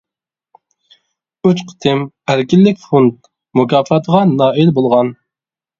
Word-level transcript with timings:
ئۈچ 1.49 1.61
قېتىم 1.73 2.01
«ئەركىنلىك 2.31 2.83
فوند» 2.87 3.33
مۇكاپاتىغا 3.61 4.27
نائىل 4.35 4.79
بولغان. 4.81 5.19